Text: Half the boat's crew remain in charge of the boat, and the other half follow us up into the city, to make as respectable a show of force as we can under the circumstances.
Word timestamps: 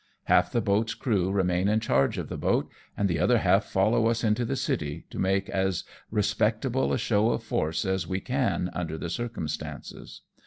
Half 0.23 0.51
the 0.51 0.61
boat's 0.61 0.95
crew 0.95 1.29
remain 1.29 1.67
in 1.67 1.79
charge 1.79 2.17
of 2.17 2.27
the 2.27 2.35
boat, 2.35 2.67
and 2.97 3.07
the 3.07 3.19
other 3.19 3.37
half 3.37 3.65
follow 3.65 4.07
us 4.07 4.23
up 4.23 4.29
into 4.29 4.43
the 4.45 4.55
city, 4.55 5.05
to 5.11 5.19
make 5.19 5.47
as 5.47 5.83
respectable 6.09 6.91
a 6.91 6.97
show 6.97 7.29
of 7.29 7.43
force 7.43 7.85
as 7.85 8.07
we 8.07 8.19
can 8.19 8.71
under 8.73 8.97
the 8.97 9.11
circumstances. 9.11 10.21